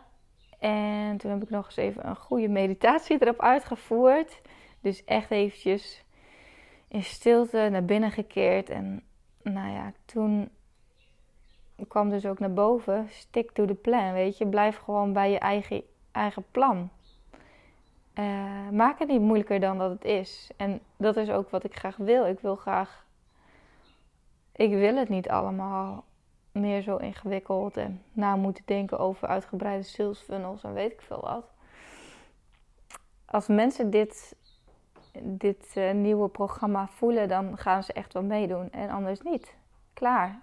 En 0.59 1.17
toen 1.17 1.31
heb 1.31 1.43
ik 1.43 1.49
nog 1.49 1.65
eens 1.65 1.75
even 1.75 2.07
een 2.07 2.15
goede 2.15 2.47
meditatie 2.47 3.17
erop 3.19 3.41
uitgevoerd. 3.41 4.41
Dus 4.81 5.03
echt 5.05 5.31
eventjes 5.31 6.03
in 6.87 7.03
stilte 7.03 7.67
naar 7.71 7.85
binnen 7.85 8.11
gekeerd. 8.11 8.69
En 8.69 9.03
nou 9.41 9.71
ja, 9.71 9.91
toen 10.05 10.49
kwam 11.87 12.09
dus 12.09 12.25
ook 12.25 12.39
naar 12.39 12.53
boven. 12.53 13.07
Stick 13.09 13.51
to 13.51 13.65
the 13.65 13.73
plan, 13.73 14.13
weet 14.13 14.37
je. 14.37 14.47
Blijf 14.47 14.77
gewoon 14.77 15.13
bij 15.13 15.31
je 15.31 15.39
eigen, 15.39 15.83
eigen 16.11 16.45
plan. 16.51 16.89
Uh, 18.19 18.69
maak 18.69 18.99
het 18.99 19.07
niet 19.07 19.21
moeilijker 19.21 19.59
dan 19.59 19.77
dat 19.77 19.89
het 19.89 20.05
is. 20.05 20.49
En 20.57 20.81
dat 20.97 21.17
is 21.17 21.29
ook 21.29 21.49
wat 21.49 21.63
ik 21.63 21.75
graag 21.75 21.97
wil. 21.97 22.25
Ik 22.25 22.39
wil 22.39 22.55
graag. 22.55 23.05
Ik 24.55 24.69
wil 24.69 24.95
het 24.95 25.09
niet 25.09 25.29
allemaal 25.29 26.03
meer 26.51 26.81
zo 26.81 26.95
ingewikkeld 26.95 27.77
en 27.77 28.03
na 28.11 28.35
moeten 28.35 28.63
denken 28.65 28.99
over 28.99 29.27
uitgebreide 29.27 29.83
sales 29.83 30.19
funnels 30.19 30.63
en 30.63 30.73
weet 30.73 30.91
ik 30.91 31.01
veel 31.01 31.21
wat. 31.21 31.45
Als 33.25 33.47
mensen 33.47 33.89
dit, 33.89 34.35
dit 35.21 35.73
uh, 35.75 35.91
nieuwe 35.91 36.27
programma 36.27 36.87
voelen, 36.87 37.27
dan 37.27 37.57
gaan 37.57 37.83
ze 37.83 37.93
echt 37.93 38.13
wel 38.13 38.23
meedoen 38.23 38.71
en 38.71 38.89
anders 38.89 39.21
niet. 39.21 39.55
Klaar 39.93 40.41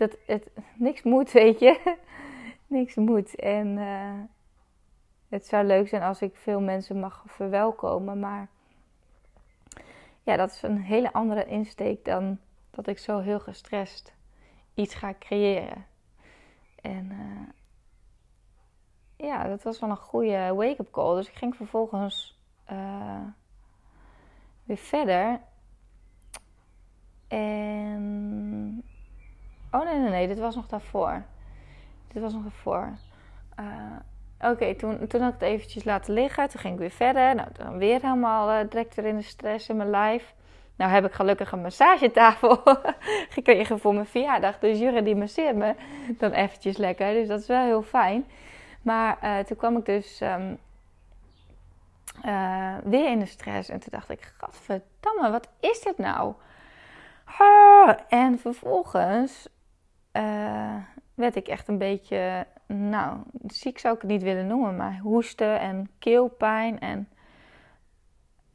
dat 0.00 0.16
het 0.26 0.50
niks 0.74 1.02
moet, 1.02 1.32
weet 1.42 1.58
je. 1.58 1.96
niks 2.66 2.94
moet. 2.94 3.34
En 3.34 3.66
uh, 3.76 4.20
het 5.28 5.46
zou 5.46 5.64
leuk 5.64 5.88
zijn 5.88 6.02
als 6.02 6.22
ik 6.22 6.36
veel 6.36 6.60
mensen 6.60 7.00
mag 7.00 7.24
verwelkomen. 7.26 8.20
Maar 8.20 8.48
ja, 10.22 10.36
dat 10.36 10.50
is 10.50 10.62
een 10.62 10.80
hele 10.80 11.12
andere 11.12 11.46
insteek 11.46 12.04
dan 12.04 12.38
dat 12.70 12.86
ik 12.86 12.98
zo 12.98 13.18
heel 13.18 13.40
gestrest 13.40 14.14
iets 14.74 14.94
ga 14.94 15.14
creëren. 15.18 15.86
En 16.80 17.10
uh, 17.10 17.48
ja, 19.28 19.48
dat 19.48 19.62
was 19.62 19.80
wel 19.80 19.90
een 19.90 19.96
goede 19.96 20.54
wake-up 20.54 20.90
call. 20.90 21.16
Dus 21.16 21.28
ik 21.28 21.34
ging 21.34 21.56
vervolgens 21.56 22.40
uh, 22.72 23.24
weer 24.64 24.76
verder. 24.76 25.40
En 27.28 28.84
Oh 29.70 29.84
nee, 29.84 29.98
nee, 29.98 30.10
nee, 30.10 30.28
dit 30.28 30.38
was 30.38 30.54
nog 30.54 30.66
daarvoor. 30.66 31.22
Dit 32.12 32.22
was 32.22 32.32
nog 32.32 32.42
daarvoor. 32.42 32.88
Uh, 33.60 33.66
Oké, 34.40 34.74
toen, 34.74 35.06
toen 35.06 35.20
had 35.20 35.34
ik 35.34 35.40
het 35.40 35.48
eventjes 35.48 35.84
laten 35.84 36.14
liggen. 36.14 36.48
Toen 36.48 36.60
ging 36.60 36.74
ik 36.74 36.80
weer 36.80 36.90
verder. 36.90 37.34
Nou, 37.34 37.48
dan 37.52 37.78
weer 37.78 38.00
helemaal 38.00 38.50
uh, 38.50 38.70
direct 38.70 38.94
weer 38.94 39.04
in 39.04 39.16
de 39.16 39.22
stress 39.22 39.68
in 39.68 39.76
mijn 39.76 39.90
lijf. 39.90 40.34
Nou 40.76 40.90
heb 40.90 41.04
ik 41.04 41.12
gelukkig 41.12 41.52
een 41.52 41.60
massagetafel 41.60 42.62
gekregen 43.36 43.78
voor 43.78 43.94
mijn 43.94 44.06
verjaardag. 44.06 44.58
Dus 44.58 44.78
Jurre 44.78 45.02
die 45.02 45.16
masseert 45.16 45.56
me 45.56 45.74
dan 46.18 46.30
eventjes 46.30 46.76
lekker. 46.76 47.12
Dus 47.12 47.28
dat 47.28 47.40
is 47.40 47.46
wel 47.46 47.64
heel 47.64 47.82
fijn. 47.82 48.24
Maar 48.82 49.18
uh, 49.22 49.38
toen 49.38 49.56
kwam 49.56 49.76
ik 49.76 49.84
dus 49.84 50.20
um, 50.20 50.58
weer 52.84 53.10
in 53.10 53.18
de 53.18 53.26
stress. 53.26 53.68
En 53.68 53.80
toen 53.80 53.90
dacht 53.90 54.10
ik, 54.10 54.32
gadverdamme, 54.38 55.30
wat 55.30 55.48
is 55.60 55.80
dit 55.80 55.98
nou? 55.98 56.34
En 58.08 58.38
vervolgens 58.38 59.48
uh, 60.12 60.76
werd 61.14 61.36
ik 61.36 61.48
echt 61.48 61.68
een 61.68 61.78
beetje, 61.78 62.46
nou, 62.66 63.18
ziek 63.46 63.78
zou 63.78 63.94
ik 63.94 64.00
het 64.00 64.10
niet 64.10 64.22
willen 64.22 64.46
noemen, 64.46 64.76
maar 64.76 64.98
hoesten 64.98 65.60
en 65.60 65.90
keelpijn. 65.98 66.80
En 66.80 67.08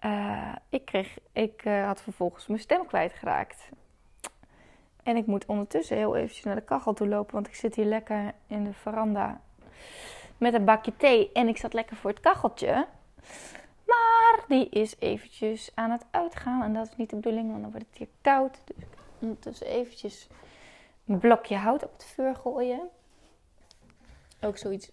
uh, 0.06 0.56
ik, 0.70 0.86
kreeg, 0.86 1.18
ik 1.32 1.66
uh, 1.66 1.86
had 1.86 2.02
vervolgens 2.02 2.48
mijn 2.48 2.60
stem 2.60 2.86
kwijtgeraakt. 2.86 3.70
En 5.04 5.16
ik 5.16 5.26
moet 5.26 5.46
ondertussen 5.46 5.98
heel 5.98 6.16
eventjes 6.16 6.44
naar 6.44 6.56
de 6.56 6.62
kachel 6.62 6.94
toe 6.94 7.08
lopen, 7.08 7.34
want 7.34 7.48
ik 7.48 7.56
zit 7.56 7.76
hier 7.76 7.86
lekker 7.86 8.34
in 8.48 8.64
de 8.64 8.74
veranda 8.74 9.42
met 10.38 10.54
een 10.54 10.66
bakje 10.66 10.98
thee. 10.98 11.32
En 11.32 11.48
ik 11.48 11.58
zat 11.58 11.74
lekker 11.74 11.96
voor 11.96 12.10
het 12.10 12.20
kacheltje. 12.20 12.88
Maar 13.86 14.44
die 14.48 14.70
is 14.70 15.00
eventjes 15.00 15.72
aan 15.76 15.92
het 15.92 16.06
uitgaan. 16.12 16.64
En 16.64 16.74
dat 16.74 16.88
is 16.88 16.96
niet 16.96 17.10
de 17.10 17.16
bedoeling, 17.16 17.50
want 17.50 17.62
dan 17.62 17.72
wordt 17.72 17.88
het 17.88 17.98
hier 17.98 18.08
koud. 18.22 18.62
Dus 18.66 18.76
ik 18.78 18.88
ondertussen 19.20 19.68
eventjes 19.68 20.28
een 21.08 21.20
blokje 21.20 21.56
hout 21.56 21.84
op 21.84 21.92
het 21.94 22.04
vuur 22.04 22.36
gooien. 22.36 22.90
Ook 24.42 24.58
zoiets 24.58 24.92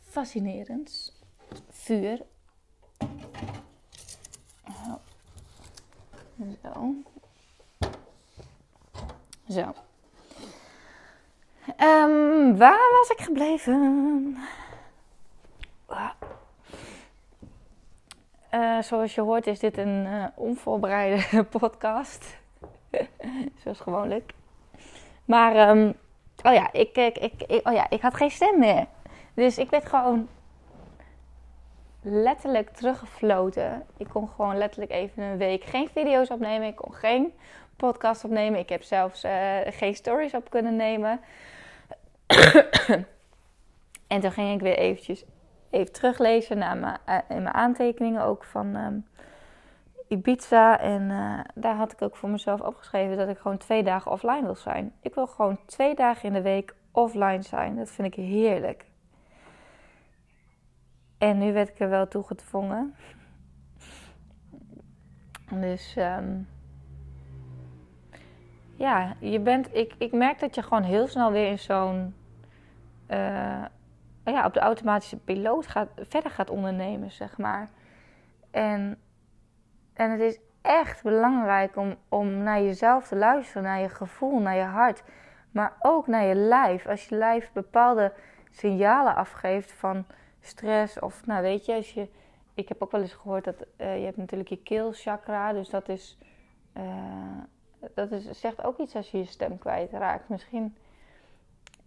fascinerends. 0.00 1.12
Vuur. 1.68 2.22
Zo. 6.62 6.94
Zo. 9.48 9.74
Um, 11.78 12.56
waar 12.56 12.90
was 12.92 13.08
ik 13.08 13.20
gebleven? 13.20 14.36
Uh, 18.54 18.82
zoals 18.82 19.14
je 19.14 19.20
hoort 19.20 19.46
is 19.46 19.58
dit 19.58 19.78
een 19.78 20.06
uh, 20.06 20.26
onvoorbereide 20.34 21.44
podcast. 21.58 22.38
Zoals 23.62 23.80
gewoonlijk. 23.80 24.32
Maar, 25.30 25.68
um, 25.68 25.94
oh 26.42 26.52
ja, 26.52 26.72
ik, 26.72 26.96
ik, 26.96 27.18
ik, 27.18 27.68
oh 27.68 27.72
ja, 27.72 27.90
ik 27.90 28.00
had 28.00 28.14
geen 28.14 28.30
stem 28.30 28.58
meer. 28.58 28.86
Dus 29.34 29.58
ik 29.58 29.70
werd 29.70 29.86
gewoon 29.86 30.28
letterlijk 32.02 32.70
teruggefloten. 32.70 33.86
Ik 33.96 34.08
kon 34.08 34.28
gewoon 34.28 34.56
letterlijk 34.56 34.92
even 34.92 35.22
een 35.22 35.36
week 35.36 35.64
geen 35.64 35.88
video's 35.88 36.30
opnemen. 36.30 36.68
Ik 36.68 36.76
kon 36.76 36.94
geen 36.94 37.32
podcast 37.76 38.24
opnemen. 38.24 38.58
Ik 38.58 38.68
heb 38.68 38.82
zelfs 38.82 39.24
uh, 39.24 39.56
geen 39.64 39.94
stories 39.94 40.34
op 40.34 40.50
kunnen 40.50 40.76
nemen. 40.76 41.20
en 44.06 44.20
toen 44.20 44.32
ging 44.32 44.54
ik 44.54 44.60
weer 44.60 44.78
eventjes 44.78 45.24
even 45.70 45.92
teruglezen 45.92 46.58
naar 46.58 46.76
mijn, 46.76 46.98
uh, 47.08 47.18
in 47.28 47.42
mijn 47.42 47.54
aantekeningen 47.54 48.22
ook 48.22 48.44
van 48.44 48.76
um, 48.76 49.06
Ibiza. 50.10 50.78
En 50.80 51.02
uh, 51.02 51.40
daar 51.54 51.74
had 51.74 51.92
ik 51.92 52.02
ook 52.02 52.16
voor 52.16 52.28
mezelf 52.28 52.60
opgeschreven 52.60 53.16
dat 53.16 53.28
ik 53.28 53.38
gewoon 53.38 53.58
twee 53.58 53.82
dagen 53.82 54.10
offline 54.10 54.42
wil 54.42 54.54
zijn. 54.54 54.92
Ik 55.00 55.14
wil 55.14 55.26
gewoon 55.26 55.58
twee 55.66 55.94
dagen 55.94 56.28
in 56.28 56.32
de 56.32 56.42
week 56.42 56.74
offline 56.90 57.42
zijn. 57.42 57.76
Dat 57.76 57.90
vind 57.90 58.08
ik 58.08 58.24
heerlijk. 58.24 58.84
En 61.18 61.38
nu 61.38 61.52
werd 61.52 61.68
ik 61.68 61.80
er 61.80 61.88
wel 61.88 62.08
toe 62.08 62.22
gedwongen. 62.22 62.94
Dus 65.50 65.96
um, 65.98 66.48
ja, 68.74 69.14
je 69.18 69.40
bent, 69.40 69.74
ik, 69.74 69.94
ik 69.98 70.12
merk 70.12 70.38
dat 70.40 70.54
je 70.54 70.62
gewoon 70.62 70.82
heel 70.82 71.06
snel 71.06 71.32
weer 71.32 71.50
in 71.50 71.58
zo'n 71.58 72.14
uh, 73.08 73.64
ja, 74.24 74.44
op 74.44 74.54
de 74.54 74.60
automatische 74.60 75.16
piloot 75.16 75.66
gaat, 75.66 75.88
verder 75.96 76.30
gaat 76.30 76.50
ondernemen, 76.50 77.10
zeg 77.10 77.38
maar. 77.38 77.70
En 78.50 78.98
en 80.00 80.10
het 80.10 80.20
is 80.20 80.38
echt 80.62 81.02
belangrijk 81.02 81.76
om, 81.76 81.96
om 82.08 82.42
naar 82.42 82.62
jezelf 82.62 83.08
te 83.08 83.16
luisteren, 83.16 83.62
naar 83.62 83.80
je 83.80 83.88
gevoel, 83.88 84.38
naar 84.38 84.56
je 84.56 84.62
hart. 84.62 85.02
Maar 85.50 85.76
ook 85.80 86.06
naar 86.06 86.24
je 86.24 86.34
lijf. 86.34 86.86
Als 86.86 87.08
je 87.08 87.16
lijf 87.16 87.52
bepaalde 87.52 88.12
signalen 88.50 89.14
afgeeft 89.14 89.72
van 89.72 90.04
stress 90.40 90.98
of, 90.98 91.26
nou 91.26 91.42
weet 91.42 91.66
je, 91.66 91.74
als 91.74 91.92
je 91.92 92.08
ik 92.54 92.68
heb 92.68 92.82
ook 92.82 92.90
wel 92.90 93.00
eens 93.00 93.12
gehoord 93.12 93.44
dat 93.44 93.66
uh, 93.76 93.98
je 93.98 94.04
hebt 94.04 94.16
natuurlijk 94.16 94.48
je 94.48 94.62
keelchakra, 94.62 95.52
dus 95.52 95.68
dat 95.68 95.88
is, 95.88 96.18
uh, 96.76 97.38
dat 97.94 98.10
is, 98.10 98.40
zegt 98.40 98.64
ook 98.64 98.78
iets 98.78 98.94
als 98.94 99.10
je 99.10 99.18
je 99.18 99.24
stem 99.24 99.58
kwijtraakt. 99.58 100.28
Misschien 100.28 100.76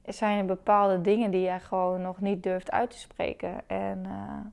zijn 0.06 0.40
er 0.40 0.46
bepaalde 0.46 1.02
dingen 1.02 1.32
die 1.32 1.42
jij 1.42 1.60
gewoon 1.60 2.02
nog 2.02 2.22
niet 2.22 2.44
durft 2.44 2.72
uit 2.72 2.90
te 2.90 3.00
spreken. 3.00 3.70
En 3.70 4.04
uh, 4.06 4.46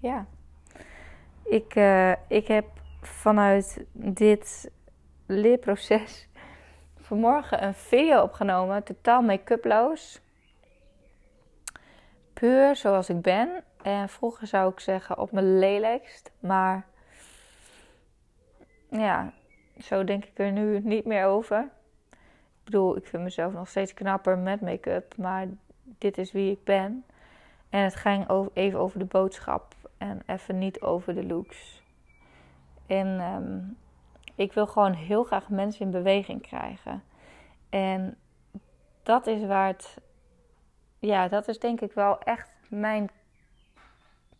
ja, 0.00 0.26
ik, 1.48 1.74
ik 2.28 2.46
heb 2.46 2.66
vanuit 3.00 3.84
dit 3.92 4.70
leerproces 5.26 6.28
vanmorgen 7.06 7.64
een 7.64 7.74
video 7.74 8.22
opgenomen, 8.22 8.82
totaal 8.82 9.22
make-uploos. 9.22 10.20
Puur 12.32 12.76
zoals 12.76 13.08
ik 13.08 13.22
ben. 13.22 13.64
En 13.82 14.08
vroeger 14.08 14.46
zou 14.46 14.72
ik 14.72 14.80
zeggen 14.80 15.18
op 15.18 15.32
mijn 15.32 15.58
lelijkst. 15.58 16.30
Maar 16.40 16.86
ja, 18.88 19.32
zo 19.78 20.04
denk 20.04 20.24
ik 20.24 20.38
er 20.38 20.52
nu 20.52 20.80
niet 20.80 21.04
meer 21.04 21.24
over. 21.24 21.60
Ik 22.10 22.64
bedoel, 22.64 22.96
ik 22.96 23.06
vind 23.06 23.22
mezelf 23.22 23.52
nog 23.52 23.68
steeds 23.68 23.94
knapper 23.94 24.38
met 24.38 24.60
make-up. 24.60 25.16
Maar 25.16 25.46
dit 25.82 26.18
is 26.18 26.32
wie 26.32 26.50
ik 26.50 26.64
ben. 26.64 27.04
En 27.70 27.82
het 27.82 27.96
ging 27.96 28.50
even 28.52 28.78
over 28.78 28.98
de 28.98 29.04
boodschap. 29.04 29.74
En 29.98 30.22
even 30.26 30.58
niet 30.58 30.80
over 30.80 31.14
de 31.14 31.26
looks. 31.26 31.82
En 32.86 33.20
ehm, 33.20 33.60
ik 34.34 34.52
wil 34.52 34.66
gewoon 34.66 34.92
heel 34.92 35.24
graag 35.24 35.48
mensen 35.48 35.84
in 35.84 35.90
beweging 35.90 36.42
krijgen. 36.42 37.02
En 37.68 38.16
dat 39.02 39.26
is 39.26 39.46
waar 39.46 39.66
het. 39.66 39.98
Ja, 40.98 41.28
dat 41.28 41.48
is 41.48 41.58
denk 41.58 41.80
ik 41.80 41.92
wel 41.92 42.20
echt 42.20 42.50
mijn 42.68 43.10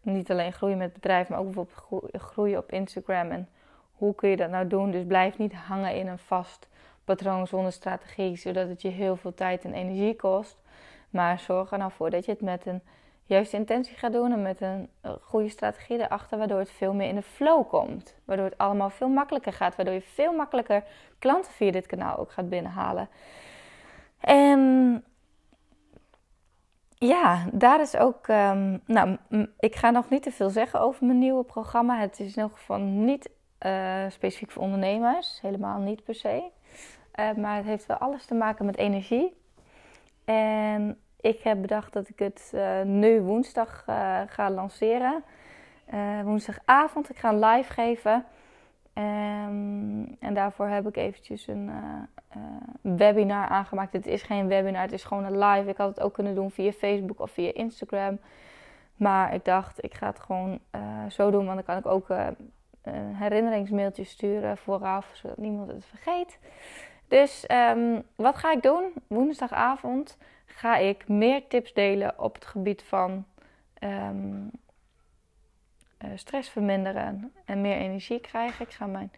niet 0.00 0.30
alleen 0.30 0.52
groeien 0.52 0.76
met 0.76 0.86
het 0.92 1.00
bedrijf, 1.00 1.28
maar 1.28 1.38
ook 1.38 1.44
bijvoorbeeld 1.44 2.12
groeien 2.12 2.58
op 2.58 2.72
Instagram. 2.72 3.30
En 3.30 3.48
hoe 3.92 4.14
kun 4.14 4.28
je 4.28 4.36
dat 4.36 4.50
nou 4.50 4.66
doen? 4.66 4.90
Dus 4.90 5.06
blijf 5.06 5.38
niet 5.38 5.54
hangen 5.54 5.94
in 5.94 6.06
een 6.06 6.18
vast 6.18 6.68
patroon 7.06 7.46
zonder 7.46 7.72
strategie, 7.72 8.36
zodat 8.36 8.68
het 8.68 8.82
je 8.82 8.88
heel 8.88 9.16
veel 9.16 9.34
tijd 9.34 9.64
en 9.64 9.72
energie 9.72 10.16
kost. 10.16 10.56
Maar 11.10 11.38
zorg 11.38 11.72
er 11.72 11.78
nou 11.78 11.92
voor 11.92 12.10
dat 12.10 12.24
je 12.24 12.30
het 12.30 12.40
met 12.40 12.66
een 12.66 12.82
juiste 13.24 13.56
intentie 13.56 13.96
gaat 13.96 14.12
doen 14.12 14.32
en 14.32 14.42
met 14.42 14.60
een 14.60 14.88
eh, 15.00 15.12
goede 15.20 15.48
strategie 15.48 15.98
erachter, 15.98 16.38
waardoor 16.38 16.58
het 16.58 16.70
veel 16.70 16.94
meer 16.94 17.08
in 17.08 17.14
de 17.14 17.22
flow 17.22 17.68
komt. 17.68 18.14
Waardoor 18.24 18.46
het 18.46 18.58
allemaal 18.58 18.90
veel 18.90 19.08
makkelijker 19.08 19.52
gaat, 19.52 19.76
waardoor 19.76 19.94
je 19.94 20.02
veel 20.02 20.32
makkelijker 20.32 20.84
klanten 21.18 21.52
via 21.52 21.70
dit 21.70 21.86
kanaal 21.86 22.16
ook 22.16 22.32
gaat 22.32 22.48
binnenhalen. 22.48 23.08
En 24.20 25.04
ja, 26.98 27.46
daar 27.52 27.80
is 27.80 27.96
ook. 27.96 28.28
Um, 28.28 28.82
nou, 28.86 29.16
ik 29.58 29.76
ga 29.76 29.90
nog 29.90 30.08
niet 30.08 30.22
te 30.22 30.32
veel 30.32 30.50
zeggen 30.50 30.80
over 30.80 31.06
mijn 31.06 31.18
nieuwe 31.18 31.44
programma. 31.44 31.98
Het 31.98 32.20
is 32.20 32.34
nog 32.34 32.60
van 32.60 33.04
niet 33.04 33.30
uh, 33.66 34.04
specifiek 34.08 34.50
voor 34.50 34.62
ondernemers, 34.62 35.40
helemaal 35.40 35.78
niet 35.78 36.04
per 36.04 36.14
se. 36.14 36.50
Uh, 37.16 37.32
maar 37.32 37.56
het 37.56 37.64
heeft 37.64 37.86
wel 37.86 37.96
alles 37.96 38.26
te 38.26 38.34
maken 38.34 38.66
met 38.66 38.76
energie. 38.76 39.36
En 40.24 41.00
ik 41.20 41.40
heb 41.40 41.60
bedacht 41.60 41.92
dat 41.92 42.08
ik 42.08 42.18
het 42.18 42.52
uh, 42.54 42.82
nu 42.82 43.20
woensdag 43.20 43.84
uh, 43.88 44.20
ga 44.26 44.50
lanceren. 44.50 45.22
Woensdagavond. 46.24 47.10
Ik 47.10 47.16
ga 47.16 47.28
een 47.28 47.38
live 47.38 47.72
geven. 47.72 48.24
Um, 48.94 50.16
en 50.20 50.34
daarvoor 50.34 50.66
heb 50.66 50.88
ik 50.88 50.96
eventjes 50.96 51.46
een 51.46 51.70
webinar 52.80 53.48
aangemaakt. 53.48 53.92
Het 53.92 54.06
is 54.06 54.22
geen 54.22 54.46
webinar, 54.48 54.82
het 54.82 54.92
is 54.92 55.04
gewoon 55.04 55.24
een 55.24 55.38
live. 55.38 55.68
Ik 55.68 55.76
had 55.76 55.88
het 55.88 56.00
ook 56.00 56.14
kunnen 56.14 56.34
doen 56.34 56.50
via 56.50 56.72
Facebook 56.72 57.20
of 57.20 57.30
via 57.30 57.52
Instagram. 57.52 58.18
Maar 58.96 59.34
ik 59.34 59.44
dacht, 59.44 59.84
ik 59.84 59.94
ga 59.94 60.06
het 60.06 60.20
gewoon 60.20 60.60
zo 61.08 61.30
doen. 61.30 61.44
Want 61.44 61.56
dan 61.56 61.64
kan 61.64 61.76
ik 61.76 61.86
ook 61.86 62.08
een 62.82 63.14
herinneringsmailtje 63.14 64.04
sturen 64.04 64.56
vooraf, 64.56 65.10
zodat 65.14 65.36
niemand 65.36 65.70
het 65.70 65.84
vergeet. 65.84 66.38
Dus 67.08 67.44
um, 67.50 68.02
wat 68.14 68.36
ga 68.36 68.52
ik 68.52 68.62
doen? 68.62 68.92
Woensdagavond 69.06 70.18
ga 70.46 70.76
ik 70.76 71.08
meer 71.08 71.48
tips 71.48 71.72
delen 71.72 72.18
op 72.18 72.34
het 72.34 72.44
gebied 72.44 72.82
van 72.82 73.24
um, 73.80 74.50
uh, 76.04 76.10
stress 76.14 76.48
verminderen 76.48 77.32
en 77.44 77.60
meer 77.60 77.76
energie 77.76 78.20
krijgen. 78.20 78.64
Ik 78.66 78.72
ga 78.72 78.86
mijn 78.86 79.12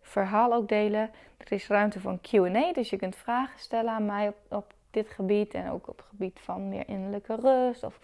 verhaal 0.00 0.52
ook 0.52 0.68
delen. 0.68 1.10
Er 1.36 1.52
is 1.52 1.66
ruimte 1.66 1.98
een 2.04 2.20
QA, 2.20 2.72
dus 2.72 2.90
je 2.90 2.96
kunt 2.96 3.16
vragen 3.16 3.58
stellen 3.58 3.92
aan 3.92 4.06
mij 4.06 4.28
op, 4.28 4.36
op, 4.48 4.72
dit 4.90 5.10
gebied 5.10 5.54
en 5.54 5.70
ook 5.70 5.88
op 5.88 5.96
het 5.96 6.06
gebied 6.06 6.40
van 6.42 6.68
meer 6.68 6.88
innerlijke 6.88 7.34
rust. 7.34 7.84
Of, 7.84 7.98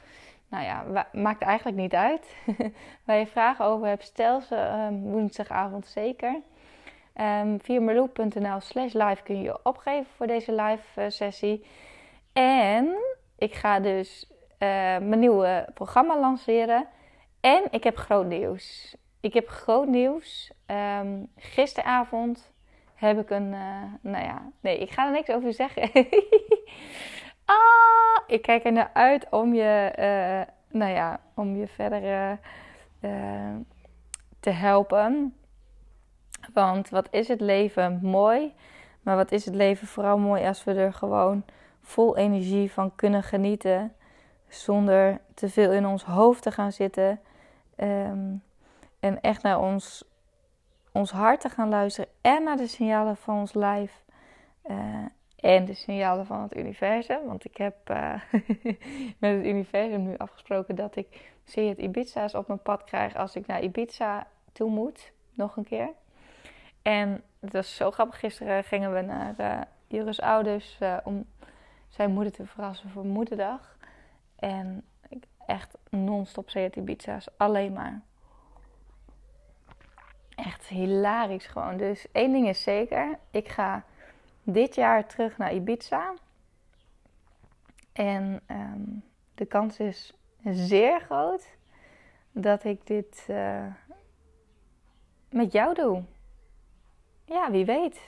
nou 0.48 0.64
ja, 0.64 1.06
maakt 1.12 1.42
eigenlijk 1.42 1.76
niet 1.76 1.94
uit. 1.94 2.34
Waar 3.04 3.16
je 3.16 3.26
vragen 3.26 3.64
over 3.64 3.86
hebt, 3.86 4.02
stel 4.02 4.40
ze 4.40 4.86
um, 4.90 5.02
woensdagavond 5.02 5.86
zeker. 5.86 6.40
Um, 7.20 7.60
via 7.60 7.80
merloe.nl 7.80 8.60
slash 8.60 8.92
live 8.92 9.22
kun 9.22 9.36
je 9.36 9.42
je 9.42 9.58
opgeven 9.62 10.06
voor 10.16 10.26
deze 10.26 10.52
live 10.52 11.00
uh, 11.00 11.04
sessie. 11.08 11.66
En 12.32 12.96
ik 13.38 13.54
ga 13.54 13.80
dus 13.80 14.30
uh, 14.30 14.38
mijn 14.98 15.18
nieuwe 15.18 15.68
programma 15.74 16.20
lanceren. 16.20 16.86
En 17.40 17.62
ik 17.70 17.84
heb 17.84 17.96
groot 17.96 18.26
nieuws. 18.26 18.96
Ik 19.20 19.34
heb 19.34 19.48
groot 19.48 19.86
nieuws. 19.86 20.52
Um, 20.66 21.28
gisteravond 21.36 22.52
heb 22.94 23.18
ik 23.18 23.30
een. 23.30 23.52
Uh, 23.52 23.82
nou 24.00 24.24
ja, 24.24 24.50
nee, 24.60 24.78
ik 24.78 24.90
ga 24.90 25.06
er 25.06 25.12
niks 25.12 25.30
over 25.30 25.52
zeggen. 25.52 25.90
ah, 27.44 28.22
ik 28.26 28.42
kijk 28.42 28.64
er 28.64 28.72
naar 28.72 28.90
uit 28.92 29.26
om 29.30 29.54
je. 29.54 29.92
Nou 30.68 30.92
ja, 30.92 31.20
om 31.34 31.56
je 31.56 31.66
verder 31.66 32.38
te 34.40 34.50
helpen. 34.50 35.34
Want 36.54 36.88
wat 36.88 37.08
is 37.10 37.28
het 37.28 37.40
leven 37.40 37.98
mooi? 38.02 38.54
Maar 39.02 39.16
wat 39.16 39.32
is 39.32 39.44
het 39.44 39.54
leven 39.54 39.86
vooral 39.86 40.18
mooi 40.18 40.46
als 40.46 40.64
we 40.64 40.74
er 40.74 40.92
gewoon 40.92 41.44
vol 41.80 42.16
energie 42.16 42.72
van 42.72 42.94
kunnen 42.94 43.22
genieten. 43.22 43.92
Zonder 44.48 45.20
te 45.34 45.48
veel 45.48 45.72
in 45.72 45.86
ons 45.86 46.04
hoofd 46.04 46.42
te 46.42 46.50
gaan 46.50 46.72
zitten. 46.72 47.20
Um, 47.76 48.42
en 49.00 49.20
echt 49.20 49.42
naar 49.42 49.60
ons, 49.60 50.04
ons 50.92 51.10
hart 51.10 51.40
te 51.40 51.48
gaan 51.48 51.68
luisteren. 51.68 52.10
En 52.20 52.42
naar 52.42 52.56
de 52.56 52.66
signalen 52.66 53.16
van 53.16 53.38
ons 53.38 53.52
lijf. 53.52 54.02
Uh, 54.70 55.04
en 55.36 55.64
de 55.64 55.74
signalen 55.74 56.26
van 56.26 56.42
het 56.42 56.56
universum. 56.56 57.26
Want 57.26 57.44
ik 57.44 57.56
heb 57.56 57.90
uh, 57.90 58.14
met 59.20 59.36
het 59.36 59.44
universum 59.44 60.02
nu 60.02 60.16
afgesproken 60.16 60.74
dat 60.74 60.96
ik 60.96 61.32
zie 61.44 61.68
het 61.68 61.78
Ibiza's 61.78 62.34
op 62.34 62.46
mijn 62.46 62.62
pad 62.62 62.84
krijg 62.84 63.16
als 63.16 63.36
ik 63.36 63.46
naar 63.46 63.62
Ibiza 63.62 64.26
toe 64.52 64.70
moet. 64.70 65.12
Nog 65.34 65.56
een 65.56 65.64
keer. 65.64 65.88
En 66.82 67.22
het 67.40 67.52
was 67.52 67.76
zo 67.76 67.90
grappig. 67.90 68.18
Gisteren 68.18 68.64
gingen 68.64 68.92
we 68.94 69.00
naar 69.00 69.34
uh, 69.38 69.60
Juris 69.86 70.20
ouders 70.20 70.78
om 71.04 71.26
zijn 71.88 72.10
moeder 72.10 72.32
te 72.32 72.46
verrassen 72.46 72.90
voor 72.90 73.04
moederdag. 73.04 73.76
En 74.36 74.84
echt 75.46 75.78
non-stop 75.90 76.50
Seat 76.50 76.76
Ibiza's. 76.76 77.28
Alleen 77.36 77.72
maar. 77.72 78.00
Echt 80.34 80.66
hilarisch 80.66 81.46
gewoon. 81.46 81.76
Dus 81.76 82.06
één 82.12 82.32
ding 82.32 82.48
is 82.48 82.62
zeker. 82.62 83.18
Ik 83.30 83.48
ga 83.48 83.84
dit 84.42 84.74
jaar 84.74 85.06
terug 85.06 85.36
naar 85.38 85.54
Ibiza. 85.54 86.14
En 87.92 88.40
um, 88.46 89.02
de 89.34 89.46
kans 89.46 89.78
is 89.78 90.12
zeer 90.44 91.00
groot 91.00 91.48
dat 92.32 92.64
ik 92.64 92.86
dit 92.86 93.26
uh, 93.30 93.66
met 95.30 95.52
jou 95.52 95.74
doe. 95.74 96.02
Ja, 97.30 97.50
wie 97.50 97.64
weet. 97.64 98.00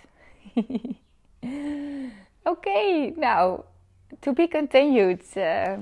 Oké, 2.52 3.10
nou, 3.16 3.60
to 4.18 4.32
be 4.32 4.48
continued, 4.48 5.36
uh, 5.36 5.72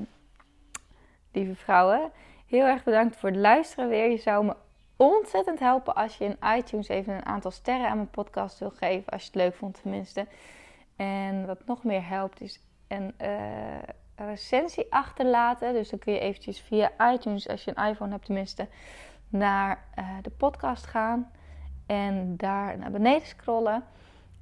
lieve 1.33 1.55
vrouwen. 1.55 2.13
Heel 2.47 2.65
erg 2.65 2.85
bedankt 2.85 3.17
voor 3.17 3.29
het 3.29 3.39
luisteren 3.39 3.89
weer. 3.89 4.11
Je 4.11 4.17
zou 4.17 4.45
me 4.45 4.57
ontzettend 4.97 5.59
helpen 5.59 5.95
als 5.95 6.17
je 6.17 6.25
in 6.25 6.37
iTunes 6.57 6.89
even 6.89 7.15
een 7.15 7.27
aantal 7.27 7.51
sterren 7.51 7.89
aan 7.89 7.97
mijn 7.97 8.11
podcast 8.11 8.59
wil 8.59 8.71
geven. 8.71 9.13
Als 9.13 9.23
je 9.23 9.27
het 9.27 9.37
leuk 9.37 9.55
vond 9.55 9.83
tenminste. 9.83 10.27
En 10.97 11.47
wat 11.47 11.67
nog 11.67 11.85
meer 11.85 12.09
helpt 12.09 12.41
is 12.41 12.61
een 12.89 13.15
recensie 14.17 14.93
achterlaten. 14.93 15.73
Dus 15.73 15.91
dan 15.91 15.99
kun 15.99 16.13
je 16.13 16.19
eventjes 16.19 16.61
via 16.61 17.13
iTunes, 17.13 17.49
als 17.49 17.65
je 17.65 17.73
een 17.75 17.89
iPhone 17.89 18.11
hebt 18.11 18.25
tenminste, 18.25 18.69
naar 19.29 19.85
de 20.23 20.31
podcast 20.31 20.87
gaan. 20.87 21.31
En 21.91 22.37
daar 22.37 22.79
naar 22.79 22.91
beneden 22.91 23.27
scrollen. 23.27 23.85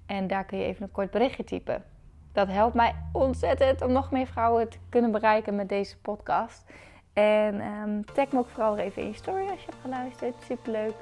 En 0.06 0.26
daar 0.26 0.44
kun 0.44 0.58
je 0.58 0.64
even 0.64 0.82
een 0.82 0.90
kort 0.90 1.10
berichtje 1.10 1.44
typen. 1.44 1.84
Dat 2.32 2.48
helpt 2.48 2.74
mij 2.74 2.94
ontzettend 3.12 3.82
om 3.82 3.92
nog 3.92 4.10
meer 4.10 4.26
vrouwen 4.26 4.68
te 4.68 4.78
kunnen 4.88 5.10
bereiken 5.10 5.56
met 5.56 5.68
deze 5.68 5.98
podcast. 5.98 6.64
En 7.12 7.60
um, 7.60 8.04
tag 8.04 8.32
me 8.32 8.38
ook 8.38 8.48
vooral 8.48 8.76
even 8.76 9.02
in 9.02 9.08
je 9.08 9.14
story 9.14 9.48
als 9.48 9.60
je 9.60 9.66
hebt 9.66 9.82
geluisterd. 9.82 10.34
Superleuk. 10.44 10.94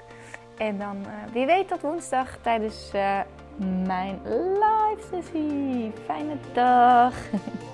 En 0.56 0.78
dan 0.78 0.96
uh, 0.96 1.32
wie 1.32 1.46
weet 1.46 1.68
tot 1.68 1.80
woensdag 1.80 2.38
tijdens 2.42 2.90
uh, 2.94 3.20
mijn 3.86 4.20
live 4.24 5.06
sessie. 5.10 5.92
Fijne 6.06 6.36
dag. 6.52 7.14